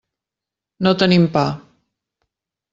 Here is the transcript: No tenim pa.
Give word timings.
No 0.87 0.95
tenim 1.03 1.29
pa. 1.37 1.45